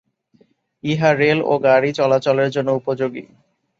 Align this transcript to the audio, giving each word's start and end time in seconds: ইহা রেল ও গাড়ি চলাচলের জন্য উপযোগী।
ইহা 0.83 1.09
রেল 1.13 1.39
ও 1.43 1.53
গাড়ি 1.65 1.89
চলাচলের 1.93 2.49
জন্য 2.51 2.69
উপযোগী। 2.71 3.23